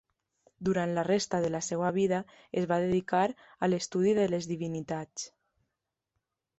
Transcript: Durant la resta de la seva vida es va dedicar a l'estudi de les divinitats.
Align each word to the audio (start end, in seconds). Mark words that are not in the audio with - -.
Durant 0.69 0.93
la 0.97 1.03
resta 1.07 1.41
de 1.43 1.51
la 1.57 1.61
seva 1.67 1.91
vida 1.99 2.23
es 2.63 2.67
va 2.73 2.81
dedicar 2.87 3.23
a 3.69 3.73
l'estudi 3.73 4.19
de 4.23 4.27
les 4.35 4.53
divinitats. 4.57 5.33